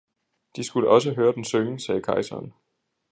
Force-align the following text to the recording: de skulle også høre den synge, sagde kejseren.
de 0.55 0.63
skulle 0.63 0.89
også 0.89 1.13
høre 1.13 1.33
den 1.33 1.43
synge, 1.45 1.79
sagde 1.79 2.01
kejseren. 2.01 2.53